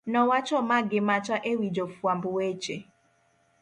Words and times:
nowacho 0.11 0.57
ma 0.69 0.77
gi 0.89 0.99
macha 1.07 1.35
e 1.51 1.53
wi 1.59 1.67
jofwamb 1.75 2.23
weche 2.35 2.77